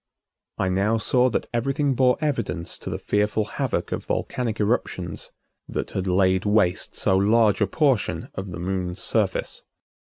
[0.57, 5.31] I now saw that everything bore evidence to the fearful havoc of volcanic eruptions
[5.69, 9.61] that had laid waste so large a portion of the Moon's surface.